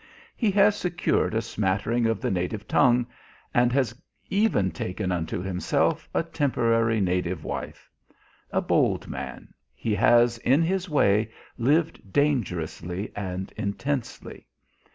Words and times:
He 0.35 0.49
has 0.49 0.75
secured 0.75 1.35
a 1.35 1.43
smattering 1.43 2.07
of 2.07 2.21
the 2.21 2.31
native 2.31 2.67
tongue, 2.67 3.05
and 3.53 3.71
has 3.71 3.93
even 4.31 4.71
taken 4.71 5.11
unto 5.11 5.43
himself 5.43 6.09
a 6.11 6.23
temporary 6.23 6.99
native 6.99 7.43
wife. 7.43 7.87
A 8.49 8.61
bold 8.63 9.07
man, 9.07 9.53
he 9.75 9.93
has, 9.93 10.39
in 10.39 10.63
his 10.63 10.89
way, 10.89 11.29
lived 11.59 12.11
dangerously 12.11 13.11
and 13.15 13.51
intensely. 13.55 14.47